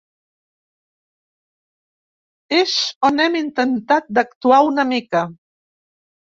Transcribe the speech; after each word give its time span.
És 2.61 2.73
on 3.11 3.21
hem 3.27 3.37
intentat 3.41 4.09
d’actuar 4.19 4.63
una 4.73 4.87
mica. 4.95 5.23